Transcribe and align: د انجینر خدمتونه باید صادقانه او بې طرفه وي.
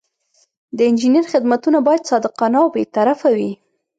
د 0.77 0.79
انجینر 0.89 1.25
خدمتونه 1.33 1.77
باید 1.87 2.07
صادقانه 2.09 2.57
او 2.63 2.67
بې 2.73 2.83
طرفه 2.95 3.29
وي. 3.37 3.51